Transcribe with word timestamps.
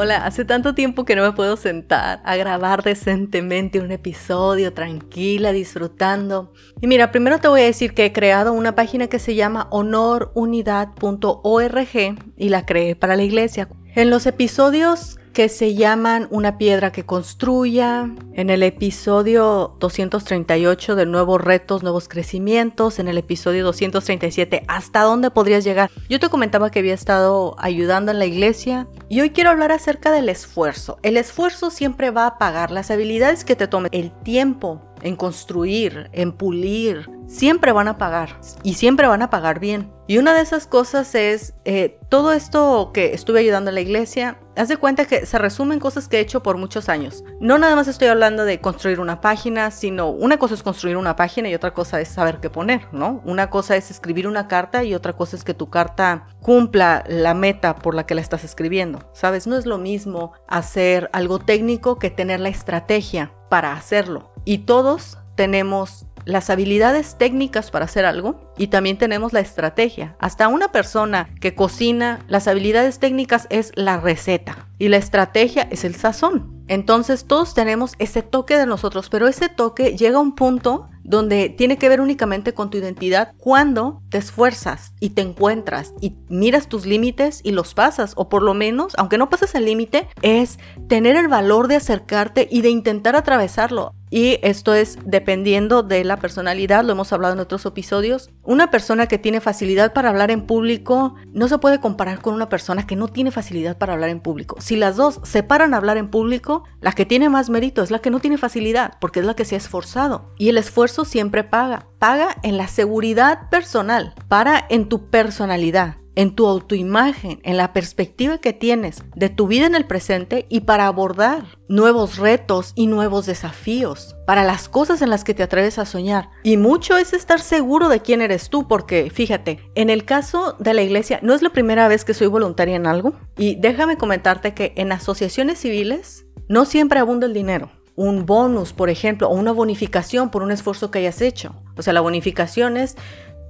Hola, 0.00 0.24
hace 0.24 0.44
tanto 0.44 0.76
tiempo 0.76 1.04
que 1.04 1.16
no 1.16 1.24
me 1.24 1.32
puedo 1.32 1.56
sentar 1.56 2.20
a 2.22 2.36
grabar 2.36 2.84
decentemente 2.84 3.80
un 3.80 3.90
episodio 3.90 4.72
tranquila, 4.72 5.50
disfrutando. 5.50 6.52
Y 6.80 6.86
mira, 6.86 7.10
primero 7.10 7.40
te 7.40 7.48
voy 7.48 7.62
a 7.62 7.64
decir 7.64 7.94
que 7.94 8.04
he 8.04 8.12
creado 8.12 8.52
una 8.52 8.76
página 8.76 9.08
que 9.08 9.18
se 9.18 9.34
llama 9.34 9.66
honorunidad.org 9.72 12.16
y 12.36 12.48
la 12.48 12.64
creé 12.64 12.94
para 12.94 13.16
la 13.16 13.24
iglesia. 13.24 13.68
En 13.96 14.10
los 14.10 14.26
episodios 14.26 15.17
que 15.38 15.48
se 15.48 15.76
llaman 15.76 16.26
Una 16.32 16.58
piedra 16.58 16.90
que 16.90 17.06
construya, 17.06 18.10
en 18.32 18.50
el 18.50 18.64
episodio 18.64 19.76
238 19.78 20.96
de 20.96 21.06
Nuevos 21.06 21.40
Retos, 21.40 21.84
Nuevos 21.84 22.08
Crecimientos, 22.08 22.98
en 22.98 23.06
el 23.06 23.18
episodio 23.18 23.64
237 23.64 24.64
¿Hasta 24.66 25.02
dónde 25.02 25.30
podrías 25.30 25.62
llegar? 25.62 25.92
Yo 26.08 26.18
te 26.18 26.28
comentaba 26.28 26.72
que 26.72 26.80
había 26.80 26.94
estado 26.94 27.54
ayudando 27.58 28.10
en 28.10 28.18
la 28.18 28.26
iglesia 28.26 28.88
y 29.08 29.20
hoy 29.20 29.30
quiero 29.30 29.50
hablar 29.50 29.70
acerca 29.70 30.10
del 30.10 30.28
esfuerzo. 30.28 30.98
El 31.04 31.16
esfuerzo 31.16 31.70
siempre 31.70 32.10
va 32.10 32.26
a 32.26 32.38
pagar 32.38 32.72
las 32.72 32.90
habilidades 32.90 33.44
que 33.44 33.54
te 33.54 33.68
tome, 33.68 33.90
el 33.92 34.10
tiempo 34.10 34.82
en 35.02 35.14
construir, 35.14 36.10
en 36.14 36.32
pulir, 36.32 37.08
siempre 37.28 37.72
van 37.72 37.86
a 37.86 37.98
pagar 37.98 38.40
y 38.64 38.74
siempre 38.74 39.06
van 39.06 39.22
a 39.22 39.30
pagar 39.30 39.60
bien. 39.60 39.92
Y 40.08 40.16
una 40.16 40.32
de 40.32 40.40
esas 40.40 40.66
cosas 40.66 41.14
es 41.14 41.52
eh, 41.66 41.98
todo 42.08 42.32
esto 42.32 42.90
que 42.94 43.12
estuve 43.12 43.40
ayudando 43.40 43.70
en 43.70 43.74
la 43.74 43.82
iglesia. 43.82 44.38
Haz 44.56 44.68
de 44.68 44.78
cuenta 44.78 45.04
que 45.04 45.26
se 45.26 45.38
resumen 45.38 45.78
cosas 45.78 46.08
que 46.08 46.16
he 46.16 46.20
hecho 46.20 46.42
por 46.42 46.56
muchos 46.56 46.88
años. 46.88 47.22
No 47.40 47.58
nada 47.58 47.76
más 47.76 47.88
estoy 47.88 48.08
hablando 48.08 48.46
de 48.46 48.60
construir 48.60 49.00
una 49.00 49.20
página, 49.20 49.70
sino 49.70 50.08
una 50.08 50.38
cosa 50.38 50.54
es 50.54 50.62
construir 50.62 50.96
una 50.96 51.14
página 51.14 51.50
y 51.50 51.54
otra 51.54 51.74
cosa 51.74 52.00
es 52.00 52.08
saber 52.08 52.40
qué 52.40 52.48
poner, 52.48 52.88
¿no? 52.92 53.20
Una 53.26 53.50
cosa 53.50 53.76
es 53.76 53.90
escribir 53.90 54.26
una 54.26 54.48
carta 54.48 54.82
y 54.82 54.94
otra 54.94 55.12
cosa 55.12 55.36
es 55.36 55.44
que 55.44 55.52
tu 55.52 55.68
carta 55.68 56.28
cumpla 56.40 57.04
la 57.06 57.34
meta 57.34 57.76
por 57.76 57.94
la 57.94 58.06
que 58.06 58.14
la 58.14 58.22
estás 58.22 58.44
escribiendo. 58.44 59.10
¿Sabes? 59.12 59.46
No 59.46 59.58
es 59.58 59.66
lo 59.66 59.76
mismo 59.76 60.32
hacer 60.48 61.10
algo 61.12 61.38
técnico 61.38 61.98
que 61.98 62.08
tener 62.08 62.40
la 62.40 62.48
estrategia 62.48 63.32
para 63.50 63.74
hacerlo. 63.74 64.32
Y 64.46 64.58
todos 64.58 65.18
tenemos 65.34 66.06
las 66.28 66.50
habilidades 66.50 67.16
técnicas 67.16 67.70
para 67.70 67.86
hacer 67.86 68.04
algo 68.04 68.52
y 68.58 68.66
también 68.66 68.98
tenemos 68.98 69.32
la 69.32 69.40
estrategia. 69.40 70.14
Hasta 70.20 70.48
una 70.48 70.70
persona 70.70 71.30
que 71.40 71.54
cocina, 71.54 72.20
las 72.28 72.46
habilidades 72.46 72.98
técnicas 72.98 73.46
es 73.48 73.72
la 73.76 73.98
receta 73.98 74.68
y 74.78 74.88
la 74.88 74.98
estrategia 74.98 75.66
es 75.70 75.84
el 75.84 75.94
sazón. 75.94 76.62
Entonces 76.68 77.24
todos 77.24 77.54
tenemos 77.54 77.94
ese 77.98 78.20
toque 78.20 78.58
de 78.58 78.66
nosotros, 78.66 79.08
pero 79.08 79.26
ese 79.26 79.48
toque 79.48 79.96
llega 79.96 80.18
a 80.18 80.20
un 80.20 80.34
punto 80.34 80.90
donde 81.02 81.48
tiene 81.48 81.78
que 81.78 81.88
ver 81.88 82.02
únicamente 82.02 82.52
con 82.52 82.68
tu 82.68 82.76
identidad 82.76 83.32
cuando 83.38 84.02
te 84.10 84.18
esfuerzas 84.18 84.92
y 85.00 85.10
te 85.10 85.22
encuentras 85.22 85.94
y 86.02 86.18
miras 86.28 86.68
tus 86.68 86.84
límites 86.84 87.40
y 87.42 87.52
los 87.52 87.72
pasas, 87.72 88.12
o 88.16 88.28
por 88.28 88.42
lo 88.42 88.52
menos, 88.52 88.92
aunque 88.98 89.16
no 89.16 89.30
pases 89.30 89.54
el 89.54 89.64
límite, 89.64 90.06
es 90.20 90.58
tener 90.86 91.16
el 91.16 91.28
valor 91.28 91.68
de 91.68 91.76
acercarte 91.76 92.46
y 92.50 92.60
de 92.60 92.68
intentar 92.68 93.16
atravesarlo. 93.16 93.94
Y 94.10 94.38
esto 94.42 94.74
es 94.74 94.98
dependiendo 95.04 95.82
de 95.82 96.04
la 96.04 96.16
personalidad, 96.16 96.84
lo 96.84 96.92
hemos 96.92 97.12
hablado 97.12 97.34
en 97.34 97.40
otros 97.40 97.64
episodios. 97.66 98.30
Una 98.42 98.70
persona 98.70 99.06
que 99.06 99.18
tiene 99.18 99.40
facilidad 99.40 99.92
para 99.92 100.08
hablar 100.08 100.30
en 100.30 100.46
público 100.46 101.14
no 101.32 101.48
se 101.48 101.58
puede 101.58 101.80
comparar 101.80 102.20
con 102.20 102.34
una 102.34 102.48
persona 102.48 102.86
que 102.86 102.96
no 102.96 103.08
tiene 103.08 103.30
facilidad 103.30 103.78
para 103.78 103.94
hablar 103.94 104.10
en 104.10 104.20
público. 104.20 104.56
Si 104.60 104.76
las 104.76 104.96
dos 104.96 105.20
se 105.24 105.42
paran 105.42 105.74
a 105.74 105.78
hablar 105.78 105.96
en 105.96 106.10
público, 106.10 106.64
la 106.80 106.92
que 106.92 107.06
tiene 107.06 107.28
más 107.28 107.50
mérito 107.50 107.82
es 107.82 107.90
la 107.90 107.98
que 107.98 108.10
no 108.10 108.20
tiene 108.20 108.38
facilidad, 108.38 108.94
porque 109.00 109.20
es 109.20 109.26
la 109.26 109.34
que 109.34 109.44
se 109.44 109.54
ha 109.54 109.58
esforzado. 109.58 110.34
Y 110.38 110.48
el 110.48 110.58
esfuerzo 110.58 111.04
siempre 111.04 111.44
paga. 111.44 111.86
Paga 111.98 112.36
en 112.42 112.56
la 112.56 112.68
seguridad 112.68 113.48
personal, 113.50 114.14
para 114.28 114.64
en 114.68 114.88
tu 114.88 115.10
personalidad 115.10 115.96
en 116.18 116.34
tu 116.34 116.48
autoimagen, 116.48 117.38
en 117.44 117.56
la 117.56 117.72
perspectiva 117.72 118.38
que 118.38 118.52
tienes 118.52 119.04
de 119.14 119.28
tu 119.28 119.46
vida 119.46 119.66
en 119.66 119.76
el 119.76 119.86
presente 119.86 120.46
y 120.48 120.62
para 120.62 120.88
abordar 120.88 121.44
nuevos 121.68 122.16
retos 122.16 122.72
y 122.74 122.88
nuevos 122.88 123.24
desafíos, 123.24 124.16
para 124.26 124.42
las 124.42 124.68
cosas 124.68 125.00
en 125.00 125.10
las 125.10 125.22
que 125.22 125.32
te 125.32 125.44
atreves 125.44 125.78
a 125.78 125.86
soñar. 125.86 126.28
Y 126.42 126.56
mucho 126.56 126.96
es 126.96 127.12
estar 127.12 127.38
seguro 127.38 127.88
de 127.88 128.00
quién 128.00 128.20
eres 128.20 128.50
tú, 128.50 128.66
porque 128.66 129.10
fíjate, 129.14 129.60
en 129.76 129.90
el 129.90 130.04
caso 130.04 130.56
de 130.58 130.74
la 130.74 130.82
iglesia, 130.82 131.20
no 131.22 131.34
es 131.34 131.42
la 131.42 131.50
primera 131.50 131.86
vez 131.86 132.04
que 132.04 132.14
soy 132.14 132.26
voluntaria 132.26 132.74
en 132.74 132.88
algo. 132.88 133.12
Y 133.36 133.54
déjame 133.54 133.96
comentarte 133.96 134.54
que 134.54 134.72
en 134.74 134.90
asociaciones 134.90 135.60
civiles 135.60 136.26
no 136.48 136.64
siempre 136.64 136.98
abunda 136.98 137.28
el 137.28 137.32
dinero 137.32 137.70
un 137.98 138.26
bonus, 138.26 138.72
por 138.72 138.90
ejemplo, 138.90 139.28
o 139.28 139.34
una 139.34 139.50
bonificación 139.50 140.30
por 140.30 140.44
un 140.44 140.52
esfuerzo 140.52 140.92
que 140.92 141.00
hayas 141.00 141.20
hecho. 141.20 141.56
O 141.76 141.82
sea, 141.82 141.92
la 141.92 142.00
bonificación 142.00 142.76
es 142.76 142.96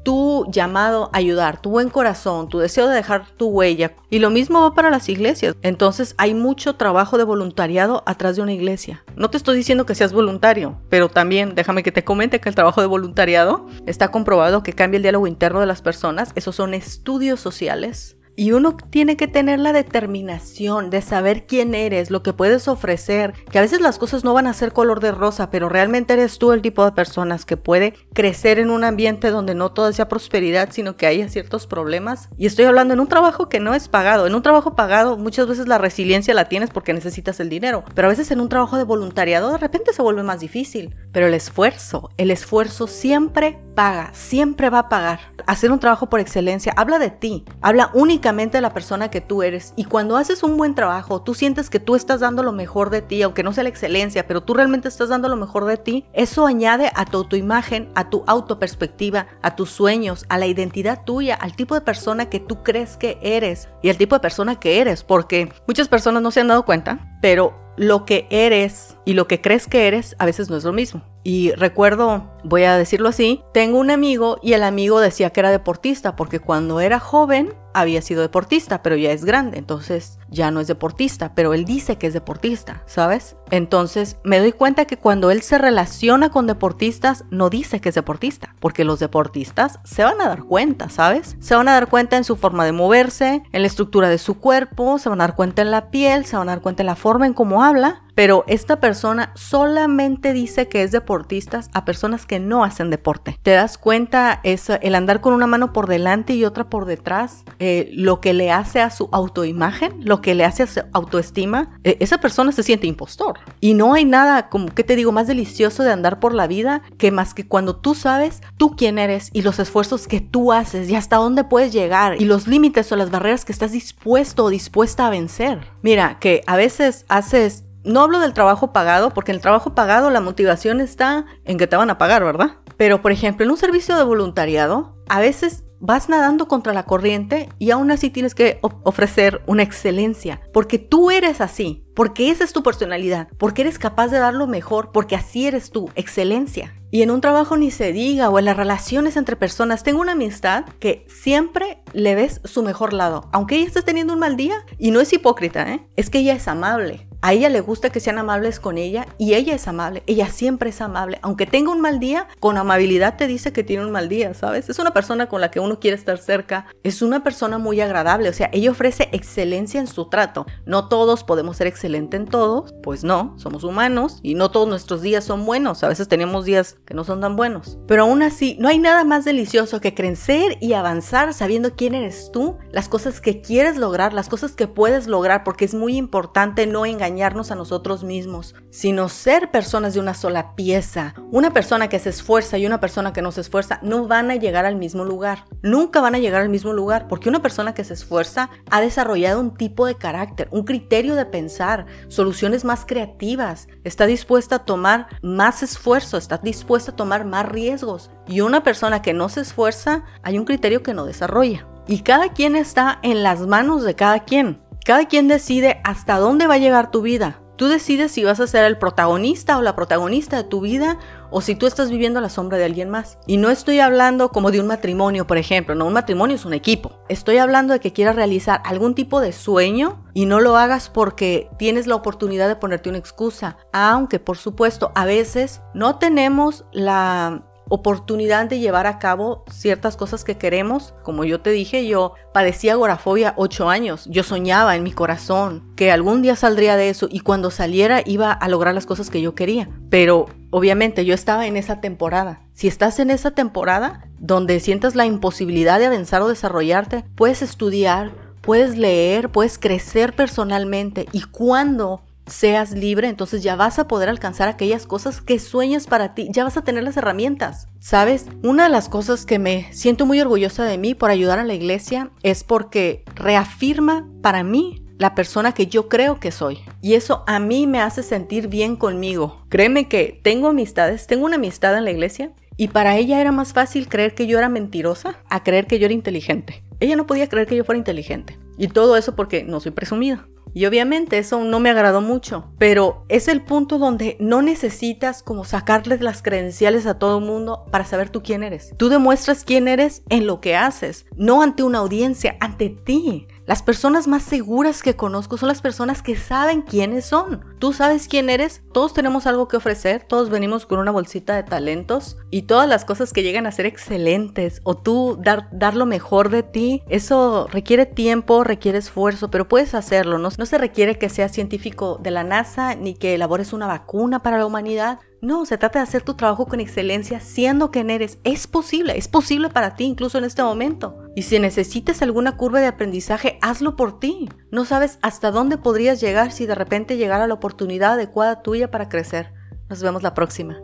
tu 0.02 0.46
llamado 0.50 1.10
a 1.12 1.18
ayudar, 1.18 1.60
tu 1.60 1.70
buen 1.70 1.90
corazón, 1.90 2.48
tu 2.48 2.58
deseo 2.58 2.88
de 2.88 2.96
dejar 2.96 3.26
tu 3.36 3.48
huella. 3.48 3.92
Y 4.10 4.18
lo 4.18 4.30
mismo 4.30 4.60
va 4.62 4.74
para 4.74 4.90
las 4.90 5.08
iglesias. 5.08 5.54
Entonces 5.62 6.14
hay 6.18 6.34
mucho 6.34 6.76
trabajo 6.76 7.18
de 7.18 7.24
voluntariado 7.24 8.02
atrás 8.06 8.36
de 8.36 8.42
una 8.42 8.52
iglesia. 8.52 9.04
No 9.16 9.30
te 9.30 9.36
estoy 9.36 9.56
diciendo 9.56 9.86
que 9.86 9.94
seas 9.94 10.12
voluntario, 10.12 10.78
pero 10.88 11.08
también 11.08 11.54
déjame 11.54 11.82
que 11.82 11.92
te 11.92 12.04
comente 12.04 12.40
que 12.40 12.48
el 12.48 12.54
trabajo 12.54 12.80
de 12.80 12.86
voluntariado 12.86 13.66
está 13.86 14.10
comprobado 14.10 14.62
que 14.62 14.72
cambia 14.72 14.96
el 14.96 15.02
diálogo 15.02 15.26
interno 15.26 15.60
de 15.60 15.66
las 15.66 15.82
personas. 15.82 16.32
Esos 16.34 16.56
son 16.56 16.74
estudios 16.74 17.40
sociales 17.40 18.17
y 18.38 18.52
uno 18.52 18.76
tiene 18.76 19.16
que 19.16 19.26
tener 19.26 19.58
la 19.58 19.72
determinación 19.72 20.90
de 20.90 21.02
saber 21.02 21.44
quién 21.44 21.74
eres, 21.74 22.12
lo 22.12 22.22
que 22.22 22.32
puedes 22.32 22.68
ofrecer, 22.68 23.34
que 23.50 23.58
a 23.58 23.62
veces 23.62 23.80
las 23.80 23.98
cosas 23.98 24.22
no 24.22 24.32
van 24.32 24.46
a 24.46 24.54
ser 24.54 24.72
color 24.72 25.00
de 25.00 25.10
rosa, 25.10 25.50
pero 25.50 25.68
realmente 25.68 26.12
eres 26.12 26.38
tú 26.38 26.52
el 26.52 26.62
tipo 26.62 26.84
de 26.84 26.92
personas 26.92 27.44
que 27.44 27.56
puede 27.56 27.94
crecer 28.14 28.60
en 28.60 28.70
un 28.70 28.84
ambiente 28.84 29.32
donde 29.32 29.56
no 29.56 29.72
todo 29.72 29.92
sea 29.92 30.06
prosperidad, 30.06 30.68
sino 30.70 30.96
que 30.96 31.08
haya 31.08 31.28
ciertos 31.28 31.66
problemas. 31.66 32.28
Y 32.38 32.46
estoy 32.46 32.66
hablando 32.66 32.94
en 32.94 33.00
un 33.00 33.08
trabajo 33.08 33.48
que 33.48 33.58
no 33.58 33.74
es 33.74 33.88
pagado. 33.88 34.28
En 34.28 34.36
un 34.36 34.42
trabajo 34.42 34.76
pagado 34.76 35.16
muchas 35.16 35.48
veces 35.48 35.66
la 35.66 35.78
resiliencia 35.78 36.32
la 36.32 36.48
tienes 36.48 36.70
porque 36.70 36.92
necesitas 36.92 37.40
el 37.40 37.48
dinero, 37.48 37.82
pero 37.96 38.06
a 38.06 38.10
veces 38.10 38.30
en 38.30 38.40
un 38.40 38.48
trabajo 38.48 38.76
de 38.76 38.84
voluntariado 38.84 39.50
de 39.50 39.58
repente 39.58 39.92
se 39.92 40.02
vuelve 40.02 40.22
más 40.22 40.38
difícil. 40.38 40.94
Pero 41.10 41.26
el 41.26 41.34
esfuerzo, 41.34 42.10
el 42.16 42.30
esfuerzo 42.30 42.86
siempre 42.86 43.58
paga, 43.74 44.10
siempre 44.12 44.70
va 44.70 44.80
a 44.80 44.88
pagar. 44.88 45.18
Hacer 45.46 45.72
un 45.72 45.80
trabajo 45.80 46.08
por 46.08 46.20
excelencia 46.20 46.72
habla 46.76 47.00
de 47.00 47.10
ti, 47.10 47.44
habla 47.62 47.90
únicamente 47.94 48.27
la 48.60 48.74
persona 48.74 49.10
que 49.10 49.20
tú 49.20 49.42
eres. 49.42 49.72
Y 49.74 49.84
cuando 49.84 50.16
haces 50.16 50.42
un 50.42 50.56
buen 50.56 50.74
trabajo, 50.74 51.22
tú 51.22 51.34
sientes 51.34 51.70
que 51.70 51.80
tú 51.80 51.96
estás 51.96 52.20
dando 52.20 52.42
lo 52.42 52.52
mejor 52.52 52.90
de 52.90 53.00
ti, 53.00 53.22
aunque 53.22 53.42
no 53.42 53.52
sea 53.52 53.62
la 53.62 53.70
excelencia, 53.70 54.26
pero 54.26 54.42
tú 54.42 54.54
realmente 54.54 54.88
estás 54.88 55.08
dando 55.08 55.28
lo 55.28 55.36
mejor 55.36 55.64
de 55.64 55.78
ti, 55.78 56.04
eso 56.12 56.46
añade 56.46 56.90
a 56.94 57.06
tu 57.06 57.18
autoimagen, 57.18 57.88
a 57.94 58.10
tu 58.10 58.24
autoperspectiva, 58.26 59.26
a 59.42 59.56
tus 59.56 59.70
sueños, 59.70 60.26
a 60.28 60.36
la 60.36 60.46
identidad 60.46 61.04
tuya, 61.04 61.34
al 61.34 61.56
tipo 61.56 61.74
de 61.74 61.80
persona 61.80 62.28
que 62.28 62.38
tú 62.38 62.62
crees 62.62 62.96
que 62.96 63.18
eres 63.22 63.68
y 63.82 63.88
al 63.88 63.96
tipo 63.96 64.14
de 64.14 64.20
persona 64.20 64.60
que 64.60 64.80
eres, 64.80 65.04
porque 65.04 65.50
muchas 65.66 65.88
personas 65.88 66.22
no 66.22 66.30
se 66.30 66.40
han 66.40 66.48
dado 66.48 66.64
cuenta, 66.64 67.18
pero 67.22 67.54
lo 67.78 68.04
que 68.04 68.26
eres 68.30 68.96
y 69.04 69.14
lo 69.14 69.26
que 69.26 69.40
crees 69.40 69.66
que 69.66 69.86
eres 69.86 70.16
a 70.18 70.26
veces 70.26 70.50
no 70.50 70.56
es 70.56 70.64
lo 70.64 70.72
mismo. 70.72 71.02
Y 71.28 71.52
recuerdo, 71.52 72.24
voy 72.42 72.62
a 72.62 72.78
decirlo 72.78 73.10
así, 73.10 73.42
tengo 73.52 73.78
un 73.78 73.90
amigo 73.90 74.38
y 74.42 74.54
el 74.54 74.62
amigo 74.62 74.98
decía 74.98 75.28
que 75.28 75.40
era 75.40 75.50
deportista 75.50 76.16
porque 76.16 76.40
cuando 76.40 76.80
era 76.80 76.98
joven 77.00 77.52
había 77.74 78.00
sido 78.00 78.22
deportista, 78.22 78.82
pero 78.82 78.96
ya 78.96 79.12
es 79.12 79.26
grande, 79.26 79.58
entonces 79.58 80.18
ya 80.30 80.50
no 80.50 80.60
es 80.60 80.68
deportista, 80.68 81.34
pero 81.34 81.52
él 81.52 81.66
dice 81.66 81.96
que 81.96 82.06
es 82.06 82.14
deportista, 82.14 82.82
¿sabes? 82.86 83.36
Entonces 83.50 84.16
me 84.24 84.38
doy 84.38 84.52
cuenta 84.52 84.86
que 84.86 84.96
cuando 84.96 85.30
él 85.30 85.42
se 85.42 85.58
relaciona 85.58 86.30
con 86.30 86.46
deportistas, 86.46 87.24
no 87.30 87.50
dice 87.50 87.80
que 87.80 87.90
es 87.90 87.94
deportista, 87.94 88.54
porque 88.58 88.84
los 88.84 88.98
deportistas 88.98 89.80
se 89.84 90.04
van 90.04 90.20
a 90.22 90.28
dar 90.28 90.44
cuenta, 90.44 90.88
¿sabes? 90.88 91.36
Se 91.40 91.54
van 91.54 91.68
a 91.68 91.74
dar 91.74 91.88
cuenta 91.88 92.16
en 92.16 92.24
su 92.24 92.36
forma 92.36 92.64
de 92.64 92.72
moverse, 92.72 93.42
en 93.52 93.60
la 93.60 93.68
estructura 93.68 94.08
de 94.08 94.18
su 94.18 94.40
cuerpo, 94.40 94.98
se 94.98 95.10
van 95.10 95.20
a 95.20 95.26
dar 95.26 95.36
cuenta 95.36 95.62
en 95.62 95.70
la 95.70 95.90
piel, 95.90 96.24
se 96.24 96.36
van 96.36 96.48
a 96.48 96.52
dar 96.52 96.62
cuenta 96.62 96.82
en 96.82 96.86
la 96.86 96.96
forma 96.96 97.26
en 97.26 97.34
cómo 97.34 97.62
habla, 97.62 98.02
pero 98.18 98.42
esta 98.48 98.80
persona 98.80 99.30
solamente 99.36 100.32
dice 100.32 100.66
que 100.66 100.82
es 100.82 100.90
deportista 100.90 101.60
a 101.72 101.84
personas 101.84 102.26
que 102.26 102.40
no 102.40 102.64
hacen 102.64 102.90
deporte. 102.90 103.38
¿Te 103.44 103.52
das 103.52 103.78
cuenta? 103.78 104.40
Es 104.42 104.70
el 104.70 104.96
andar 104.96 105.20
con 105.20 105.34
una 105.34 105.46
mano 105.46 105.72
por 105.72 105.86
delante 105.86 106.34
y 106.34 106.44
otra 106.44 106.68
por 106.68 106.84
detrás, 106.84 107.44
eh, 107.60 107.88
lo 107.92 108.20
que 108.20 108.34
le 108.34 108.50
hace 108.50 108.80
a 108.80 108.90
su 108.90 109.08
autoimagen, 109.12 110.04
lo 110.04 110.20
que 110.20 110.34
le 110.34 110.44
hace 110.44 110.64
a 110.64 110.66
su 110.66 110.80
autoestima. 110.92 111.78
Eh, 111.84 111.96
esa 112.00 112.18
persona 112.18 112.50
se 112.50 112.64
siente 112.64 112.88
impostor. 112.88 113.38
Y 113.60 113.74
no 113.74 113.94
hay 113.94 114.04
nada, 114.04 114.48
como 114.48 114.74
que 114.74 114.82
te 114.82 114.96
digo, 114.96 115.12
más 115.12 115.28
delicioso 115.28 115.84
de 115.84 115.92
andar 115.92 116.18
por 116.18 116.34
la 116.34 116.48
vida 116.48 116.82
que 116.98 117.12
más 117.12 117.34
que 117.34 117.46
cuando 117.46 117.76
tú 117.76 117.94
sabes 117.94 118.42
tú 118.56 118.74
quién 118.74 118.98
eres 118.98 119.30
y 119.32 119.42
los 119.42 119.60
esfuerzos 119.60 120.08
que 120.08 120.20
tú 120.20 120.52
haces 120.52 120.90
y 120.90 120.96
hasta 120.96 121.18
dónde 121.18 121.44
puedes 121.44 121.72
llegar 121.72 122.20
y 122.20 122.24
los 122.24 122.48
límites 122.48 122.90
o 122.90 122.96
las 122.96 123.12
barreras 123.12 123.44
que 123.44 123.52
estás 123.52 123.70
dispuesto 123.70 124.46
o 124.46 124.50
dispuesta 124.50 125.06
a 125.06 125.10
vencer. 125.10 125.60
Mira, 125.82 126.18
que 126.18 126.42
a 126.48 126.56
veces 126.56 127.04
haces 127.08 127.67
no 127.84 128.02
hablo 128.02 128.18
del 128.20 128.34
trabajo 128.34 128.72
pagado, 128.72 129.10
porque 129.10 129.32
en 129.32 129.36
el 129.36 129.42
trabajo 129.42 129.74
pagado 129.74 130.10
la 130.10 130.20
motivación 130.20 130.80
está 130.80 131.26
en 131.44 131.58
que 131.58 131.66
te 131.66 131.76
van 131.76 131.90
a 131.90 131.98
pagar, 131.98 132.24
¿verdad? 132.24 132.56
Pero, 132.76 133.02
por 133.02 133.12
ejemplo, 133.12 133.44
en 133.44 133.50
un 133.50 133.56
servicio 133.56 133.96
de 133.96 134.04
voluntariado, 134.04 134.96
a 135.08 135.20
veces 135.20 135.64
vas 135.80 136.08
nadando 136.08 136.48
contra 136.48 136.72
la 136.72 136.84
corriente 136.84 137.48
y 137.58 137.70
aún 137.70 137.90
así 137.90 138.10
tienes 138.10 138.34
que 138.34 138.58
ofrecer 138.62 139.42
una 139.46 139.62
excelencia, 139.62 140.40
porque 140.52 140.78
tú 140.78 141.10
eres 141.10 141.40
así, 141.40 141.84
porque 141.94 142.30
esa 142.30 142.44
es 142.44 142.52
tu 142.52 142.62
personalidad, 142.62 143.28
porque 143.38 143.62
eres 143.62 143.78
capaz 143.78 144.08
de 144.08 144.18
dar 144.18 144.34
lo 144.34 144.46
mejor, 144.46 144.90
porque 144.92 145.16
así 145.16 145.46
eres 145.46 145.70
tú, 145.70 145.90
excelencia. 145.94 146.74
Y 146.90 147.02
en 147.02 147.10
un 147.10 147.20
trabajo 147.20 147.56
ni 147.56 147.70
se 147.70 147.92
diga, 147.92 148.30
o 148.30 148.38
en 148.38 148.46
las 148.46 148.56
relaciones 148.56 149.16
entre 149.16 149.36
personas, 149.36 149.82
tengo 149.82 150.00
una 150.00 150.12
amistad 150.12 150.64
que 150.80 151.04
siempre 151.08 151.82
le 151.92 152.14
ves 152.14 152.40
su 152.44 152.62
mejor 152.62 152.92
lado. 152.92 153.28
Aunque 153.32 153.56
ella 153.56 153.66
esté 153.66 153.82
teniendo 153.82 154.14
un 154.14 154.20
mal 154.20 154.36
día, 154.36 154.64
y 154.78 154.90
no 154.90 155.00
es 155.00 155.12
hipócrita, 155.12 155.70
¿eh? 155.70 155.86
es 155.96 156.08
que 156.08 156.20
ella 156.20 156.34
es 156.34 156.48
amable. 156.48 157.07
A 157.20 157.32
ella 157.32 157.48
le 157.48 157.60
gusta 157.60 157.90
que 157.90 157.98
sean 157.98 158.18
amables 158.18 158.60
con 158.60 158.78
ella 158.78 159.08
y 159.18 159.34
ella 159.34 159.52
es 159.52 159.66
amable. 159.66 160.04
Ella 160.06 160.28
siempre 160.28 160.70
es 160.70 160.80
amable. 160.80 161.18
Aunque 161.22 161.46
tenga 161.46 161.72
un 161.72 161.80
mal 161.80 161.98
día, 161.98 162.28
con 162.38 162.56
amabilidad 162.56 163.16
te 163.16 163.26
dice 163.26 163.52
que 163.52 163.64
tiene 163.64 163.84
un 163.84 163.90
mal 163.90 164.08
día, 164.08 164.34
¿sabes? 164.34 164.68
Es 164.68 164.78
una 164.78 164.92
persona 164.92 165.28
con 165.28 165.40
la 165.40 165.50
que 165.50 165.58
uno 165.58 165.80
quiere 165.80 165.96
estar 165.96 166.18
cerca. 166.18 166.66
Es 166.84 167.02
una 167.02 167.24
persona 167.24 167.58
muy 167.58 167.80
agradable. 167.80 168.28
O 168.28 168.32
sea, 168.32 168.50
ella 168.52 168.70
ofrece 168.70 169.08
excelencia 169.10 169.80
en 169.80 169.88
su 169.88 170.08
trato. 170.08 170.46
No 170.64 170.88
todos 170.88 171.24
podemos 171.24 171.56
ser 171.56 171.66
excelentes 171.66 172.20
en 172.20 172.26
todos. 172.26 172.72
Pues 172.84 173.02
no, 173.02 173.34
somos 173.36 173.64
humanos 173.64 174.20
y 174.22 174.34
no 174.34 174.52
todos 174.52 174.68
nuestros 174.68 175.02
días 175.02 175.24
son 175.24 175.44
buenos. 175.44 175.82
A 175.82 175.88
veces 175.88 176.06
tenemos 176.06 176.44
días 176.44 176.76
que 176.86 176.94
no 176.94 177.02
son 177.02 177.20
tan 177.20 177.34
buenos. 177.34 177.78
Pero 177.88 178.04
aún 178.04 178.22
así, 178.22 178.56
no 178.60 178.68
hay 178.68 178.78
nada 178.78 179.02
más 179.02 179.24
delicioso 179.24 179.80
que 179.80 179.92
crecer 179.92 180.56
y 180.60 180.74
avanzar 180.74 181.34
sabiendo 181.34 181.74
quién 181.74 181.96
eres 181.96 182.30
tú, 182.32 182.58
las 182.70 182.88
cosas 182.88 183.20
que 183.20 183.40
quieres 183.40 183.76
lograr, 183.76 184.12
las 184.12 184.28
cosas 184.28 184.52
que 184.52 184.68
puedes 184.68 185.08
lograr, 185.08 185.42
porque 185.42 185.64
es 185.64 185.74
muy 185.74 185.96
importante 185.96 186.66
no 186.68 186.86
engañar 186.86 187.07
a 187.08 187.54
nosotros 187.54 188.04
mismos, 188.04 188.54
sino 188.70 189.08
ser 189.08 189.50
personas 189.50 189.94
de 189.94 190.00
una 190.00 190.14
sola 190.14 190.54
pieza. 190.54 191.14
Una 191.30 191.52
persona 191.52 191.88
que 191.88 191.98
se 191.98 192.10
esfuerza 192.10 192.58
y 192.58 192.66
una 192.66 192.80
persona 192.80 193.12
que 193.12 193.22
no 193.22 193.32
se 193.32 193.40
esfuerza 193.40 193.80
no 193.82 194.06
van 194.06 194.30
a 194.30 194.36
llegar 194.36 194.66
al 194.66 194.76
mismo 194.76 195.04
lugar. 195.04 195.44
Nunca 195.62 196.00
van 196.00 196.14
a 196.14 196.18
llegar 196.18 196.42
al 196.42 196.48
mismo 196.48 196.72
lugar 196.72 197.08
porque 197.08 197.28
una 197.28 197.40
persona 197.40 197.74
que 197.74 197.84
se 197.84 197.94
esfuerza 197.94 198.50
ha 198.70 198.80
desarrollado 198.80 199.40
un 199.40 199.54
tipo 199.54 199.86
de 199.86 199.96
carácter, 199.96 200.48
un 200.50 200.64
criterio 200.64 201.14
de 201.14 201.24
pensar, 201.24 201.86
soluciones 202.08 202.64
más 202.64 202.84
creativas, 202.84 203.68
está 203.84 204.06
dispuesta 204.06 204.56
a 204.56 204.64
tomar 204.64 205.06
más 205.22 205.62
esfuerzo, 205.62 206.18
está 206.18 206.38
dispuesta 206.38 206.92
a 206.92 206.96
tomar 206.96 207.24
más 207.24 207.46
riesgos. 207.46 208.10
Y 208.26 208.42
una 208.42 208.62
persona 208.62 209.00
que 209.02 209.14
no 209.14 209.28
se 209.28 209.40
esfuerza, 209.40 210.04
hay 210.22 210.38
un 210.38 210.44
criterio 210.44 210.82
que 210.82 210.94
no 210.94 211.06
desarrolla. 211.06 211.66
Y 211.86 212.00
cada 212.00 212.32
quien 212.34 212.54
está 212.54 212.98
en 213.02 213.22
las 213.22 213.40
manos 213.46 213.82
de 213.82 213.94
cada 213.94 214.20
quien. 214.20 214.67
Cada 214.88 215.04
quien 215.04 215.28
decide 215.28 215.82
hasta 215.84 216.16
dónde 216.16 216.46
va 216.46 216.54
a 216.54 216.58
llegar 216.58 216.90
tu 216.90 217.02
vida. 217.02 217.42
Tú 217.56 217.66
decides 217.66 218.10
si 218.10 218.24
vas 218.24 218.40
a 218.40 218.46
ser 218.46 218.64
el 218.64 218.78
protagonista 218.78 219.58
o 219.58 219.60
la 219.60 219.76
protagonista 219.76 220.38
de 220.38 220.44
tu 220.44 220.62
vida 220.62 220.96
o 221.30 221.42
si 221.42 221.54
tú 221.54 221.66
estás 221.66 221.90
viviendo 221.90 222.22
la 222.22 222.30
sombra 222.30 222.56
de 222.56 222.64
alguien 222.64 222.88
más. 222.88 223.18
Y 223.26 223.36
no 223.36 223.50
estoy 223.50 223.80
hablando 223.80 224.30
como 224.30 224.50
de 224.50 224.60
un 224.60 224.66
matrimonio, 224.66 225.26
por 225.26 225.36
ejemplo, 225.36 225.74
no, 225.74 225.84
un 225.84 225.92
matrimonio 225.92 226.36
es 226.36 226.46
un 226.46 226.54
equipo. 226.54 227.02
Estoy 227.10 227.36
hablando 227.36 227.74
de 227.74 227.80
que 227.80 227.92
quieras 227.92 228.16
realizar 228.16 228.62
algún 228.64 228.94
tipo 228.94 229.20
de 229.20 229.32
sueño 229.32 230.06
y 230.14 230.24
no 230.24 230.40
lo 230.40 230.56
hagas 230.56 230.88
porque 230.88 231.50
tienes 231.58 231.86
la 231.86 231.94
oportunidad 231.94 232.48
de 232.48 232.56
ponerte 232.56 232.88
una 232.88 232.96
excusa. 232.96 233.58
Aunque, 233.74 234.20
por 234.20 234.38
supuesto, 234.38 234.90
a 234.94 235.04
veces 235.04 235.60
no 235.74 235.98
tenemos 235.98 236.64
la 236.72 237.44
oportunidad 237.68 238.46
de 238.46 238.58
llevar 238.58 238.86
a 238.86 238.98
cabo 238.98 239.44
ciertas 239.50 239.96
cosas 239.96 240.24
que 240.24 240.36
queremos. 240.36 240.94
Como 241.02 241.24
yo 241.24 241.40
te 241.40 241.50
dije, 241.50 241.86
yo 241.86 242.14
padecía 242.32 242.72
agorafobia 242.72 243.34
ocho 243.36 243.68
años. 243.68 244.06
Yo 244.10 244.22
soñaba 244.22 244.76
en 244.76 244.82
mi 244.82 244.92
corazón 244.92 245.72
que 245.76 245.92
algún 245.92 246.22
día 246.22 246.36
saldría 246.36 246.76
de 246.76 246.90
eso 246.90 247.08
y 247.10 247.20
cuando 247.20 247.50
saliera 247.50 248.02
iba 248.04 248.32
a 248.32 248.48
lograr 248.48 248.74
las 248.74 248.86
cosas 248.86 249.10
que 249.10 249.20
yo 249.20 249.34
quería. 249.34 249.68
Pero 249.90 250.26
obviamente 250.50 251.04
yo 251.04 251.14
estaba 251.14 251.46
en 251.46 251.56
esa 251.56 251.80
temporada. 251.80 252.40
Si 252.54 252.68
estás 252.68 252.98
en 252.98 253.10
esa 253.10 253.32
temporada 253.32 254.04
donde 254.18 254.60
sientas 254.60 254.94
la 254.94 255.06
imposibilidad 255.06 255.78
de 255.78 255.86
avanzar 255.86 256.22
o 256.22 256.28
desarrollarte, 256.28 257.04
puedes 257.14 257.42
estudiar, 257.42 258.12
puedes 258.40 258.76
leer, 258.76 259.30
puedes 259.30 259.58
crecer 259.58 260.14
personalmente 260.14 261.06
y 261.12 261.22
cuando 261.22 262.02
seas 262.28 262.72
libre, 262.72 263.08
entonces 263.08 263.42
ya 263.42 263.56
vas 263.56 263.78
a 263.78 263.88
poder 263.88 264.08
alcanzar 264.08 264.48
aquellas 264.48 264.86
cosas 264.86 265.20
que 265.20 265.38
sueñas 265.38 265.86
para 265.86 266.14
ti, 266.14 266.28
ya 266.30 266.44
vas 266.44 266.56
a 266.56 266.62
tener 266.62 266.84
las 266.84 266.96
herramientas. 266.96 267.68
¿Sabes? 267.80 268.26
Una 268.42 268.64
de 268.64 268.70
las 268.70 268.88
cosas 268.88 269.26
que 269.26 269.38
me 269.38 269.72
siento 269.72 270.06
muy 270.06 270.20
orgullosa 270.20 270.64
de 270.64 270.78
mí 270.78 270.94
por 270.94 271.10
ayudar 271.10 271.38
a 271.38 271.44
la 271.44 271.54
iglesia 271.54 272.10
es 272.22 272.44
porque 272.44 273.04
reafirma 273.14 274.06
para 274.22 274.42
mí 274.42 274.84
la 274.98 275.14
persona 275.14 275.52
que 275.52 275.68
yo 275.68 275.88
creo 275.88 276.20
que 276.20 276.32
soy. 276.32 276.58
Y 276.82 276.94
eso 276.94 277.22
a 277.26 277.38
mí 277.38 277.66
me 277.66 277.80
hace 277.80 278.02
sentir 278.02 278.48
bien 278.48 278.76
conmigo. 278.76 279.42
Créeme 279.48 279.88
que 279.88 280.20
tengo 280.22 280.48
amistades, 280.48 281.06
tengo 281.06 281.24
una 281.24 281.36
amistad 281.36 281.76
en 281.76 281.84
la 281.84 281.90
iglesia 281.90 282.32
y 282.56 282.68
para 282.68 282.96
ella 282.96 283.20
era 283.20 283.30
más 283.30 283.52
fácil 283.52 283.88
creer 283.88 284.14
que 284.14 284.26
yo 284.26 284.38
era 284.38 284.48
mentirosa 284.48 285.16
a 285.28 285.44
creer 285.44 285.66
que 285.66 285.78
yo 285.78 285.86
era 285.86 285.94
inteligente. 285.94 286.64
Ella 286.80 286.96
no 286.96 287.06
podía 287.06 287.28
creer 287.28 287.46
que 287.46 287.56
yo 287.56 287.64
fuera 287.64 287.78
inteligente. 287.78 288.38
Y 288.56 288.68
todo 288.68 288.96
eso 288.96 289.14
porque 289.14 289.44
no 289.44 289.60
soy 289.60 289.70
presumida. 289.70 290.26
Y 290.54 290.66
obviamente 290.66 291.18
eso 291.18 291.42
no 291.44 291.60
me 291.60 291.70
agradó 291.70 292.00
mucho, 292.00 292.52
pero 292.58 293.04
es 293.08 293.28
el 293.28 293.42
punto 293.42 293.78
donde 293.78 294.16
no 294.20 294.42
necesitas 294.42 295.22
como 295.22 295.44
sacarles 295.44 296.00
las 296.00 296.22
credenciales 296.22 296.86
a 296.86 296.98
todo 296.98 297.18
el 297.18 297.24
mundo 297.24 297.64
para 297.70 297.84
saber 297.84 298.10
tú 298.10 298.22
quién 298.22 298.42
eres. 298.42 298.74
Tú 298.76 298.88
demuestras 298.88 299.44
quién 299.44 299.68
eres 299.68 300.02
en 300.08 300.26
lo 300.26 300.40
que 300.40 300.56
haces, 300.56 301.06
no 301.16 301.42
ante 301.42 301.62
una 301.62 301.78
audiencia, 301.78 302.36
ante 302.40 302.70
ti. 302.70 303.26
Las 303.48 303.62
personas 303.62 304.06
más 304.06 304.24
seguras 304.24 304.82
que 304.82 304.94
conozco 304.94 305.38
son 305.38 305.48
las 305.48 305.62
personas 305.62 306.02
que 306.02 306.16
saben 306.16 306.60
quiénes 306.60 307.06
son. 307.06 307.46
Tú 307.58 307.72
sabes 307.72 308.06
quién 308.06 308.28
eres, 308.28 308.60
todos 308.74 308.92
tenemos 308.92 309.26
algo 309.26 309.48
que 309.48 309.56
ofrecer, 309.56 310.04
todos 310.06 310.28
venimos 310.28 310.66
con 310.66 310.78
una 310.78 310.90
bolsita 310.90 311.34
de 311.34 311.44
talentos 311.44 312.18
y 312.30 312.42
todas 312.42 312.68
las 312.68 312.84
cosas 312.84 313.14
que 313.14 313.22
llegan 313.22 313.46
a 313.46 313.52
ser 313.52 313.64
excelentes 313.64 314.60
o 314.64 314.76
tú 314.76 315.18
dar, 315.22 315.48
dar 315.50 315.74
lo 315.74 315.86
mejor 315.86 316.28
de 316.28 316.42
ti, 316.42 316.82
eso 316.90 317.46
requiere 317.50 317.86
tiempo, 317.86 318.44
requiere 318.44 318.76
esfuerzo, 318.76 319.30
pero 319.30 319.48
puedes 319.48 319.74
hacerlo. 319.74 320.18
No, 320.18 320.28
no 320.36 320.44
se 320.44 320.58
requiere 320.58 320.98
que 320.98 321.08
seas 321.08 321.32
científico 321.32 321.98
de 322.02 322.10
la 322.10 322.24
NASA 322.24 322.74
ni 322.74 322.92
que 322.92 323.14
elabores 323.14 323.54
una 323.54 323.66
vacuna 323.66 324.22
para 324.22 324.36
la 324.36 324.44
humanidad. 324.44 325.00
No, 325.20 325.46
se 325.46 325.58
trata 325.58 325.80
de 325.80 325.84
hacer 325.84 326.02
tu 326.02 326.14
trabajo 326.14 326.46
con 326.46 326.60
excelencia 326.60 327.18
siendo 327.20 327.70
quien 327.70 327.90
eres. 327.90 328.18
Es 328.24 328.46
posible, 328.46 328.96
es 328.98 329.08
posible 329.08 329.48
para 329.48 329.74
ti 329.74 329.84
incluso 329.84 330.18
en 330.18 330.24
este 330.24 330.42
momento. 330.42 330.96
Y 331.18 331.22
si 331.22 331.40
necesitas 331.40 332.00
alguna 332.00 332.36
curva 332.36 332.60
de 332.60 332.68
aprendizaje, 332.68 333.40
hazlo 333.42 333.74
por 333.74 333.98
ti. 333.98 334.28
No 334.52 334.64
sabes 334.64 335.00
hasta 335.02 335.32
dónde 335.32 335.58
podrías 335.58 336.00
llegar 336.00 336.30
si 336.30 336.46
de 336.46 336.54
repente 336.54 336.96
llegara 336.96 337.26
la 337.26 337.34
oportunidad 337.34 337.94
adecuada 337.94 338.40
tuya 338.40 338.70
para 338.70 338.88
crecer. 338.88 339.32
Nos 339.68 339.82
vemos 339.82 340.04
la 340.04 340.14
próxima. 340.14 340.60